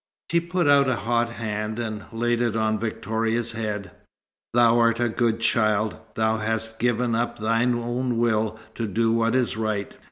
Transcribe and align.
She 0.31 0.39
put 0.39 0.67
out 0.67 0.89
a 0.89 0.95
hot 0.95 1.33
hand, 1.33 1.77
and 1.77 2.05
laid 2.11 2.41
it 2.41 2.55
on 2.55 2.79
Victoria's 2.79 3.51
head. 3.51 3.91
"Thou 4.51 4.79
art 4.79 4.99
a 4.99 5.09
good 5.09 5.39
child. 5.39 5.97
Thou 6.15 6.37
hast 6.39 6.79
given 6.79 7.13
up 7.13 7.37
thine 7.37 7.75
own 7.75 8.17
will 8.17 8.57
to 8.73 8.87
do 8.87 9.11
what 9.11 9.35
is 9.35 9.55
right." 9.55 9.93